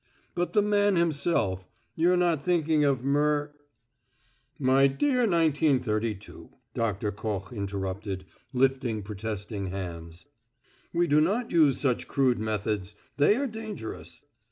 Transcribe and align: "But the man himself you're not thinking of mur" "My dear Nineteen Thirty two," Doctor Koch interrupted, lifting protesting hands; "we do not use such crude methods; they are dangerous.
"But 0.33 0.53
the 0.53 0.63
man 0.63 0.95
himself 0.95 1.67
you're 1.95 2.17
not 2.17 2.41
thinking 2.41 2.83
of 2.83 3.05
mur" 3.05 3.53
"My 4.73 4.87
dear 4.87 5.27
Nineteen 5.27 5.79
Thirty 5.79 6.15
two," 6.15 6.49
Doctor 6.73 7.11
Koch 7.11 7.53
interrupted, 7.53 8.25
lifting 8.51 9.03
protesting 9.03 9.67
hands; 9.67 10.25
"we 10.91 11.05
do 11.05 11.21
not 11.21 11.51
use 11.51 11.77
such 11.79 12.07
crude 12.07 12.39
methods; 12.39 12.95
they 13.17 13.35
are 13.35 13.45
dangerous. 13.45 14.23